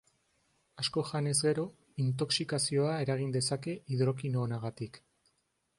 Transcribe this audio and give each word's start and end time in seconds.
Asko 0.83 1.03
janez 1.09 1.33
gero, 1.47 1.65
intoxikazioa 2.05 2.97
eragin 3.05 3.37
dezake 3.37 3.77
hidrokinonagatik. 3.93 5.01